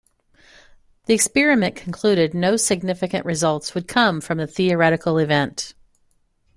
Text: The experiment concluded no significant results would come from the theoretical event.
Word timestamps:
The 1.05 1.13
experiment 1.13 1.75
concluded 1.75 2.33
no 2.33 2.57
significant 2.57 3.23
results 3.23 3.75
would 3.75 3.87
come 3.87 4.19
from 4.19 4.39
the 4.39 4.47
theoretical 4.47 5.19
event. 5.19 5.75